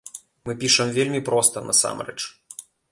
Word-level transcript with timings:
Мы 0.49 0.55
пішам 0.63 0.95
вельмі 0.97 1.21
проста, 1.31 1.65
насамрэч. 1.71 2.21